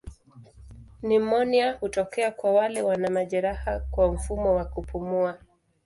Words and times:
Nimonia 1.03 1.73
hutokea 1.73 2.31
kwa 2.31 2.53
wale 2.53 2.81
wana 2.81 3.09
majeraha 3.09 3.79
kwa 3.91 4.13
mfumo 4.13 4.55
wa 4.55 4.65
kupumua. 4.65 5.37